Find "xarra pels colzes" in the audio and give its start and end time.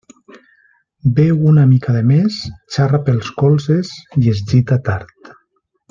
2.77-3.93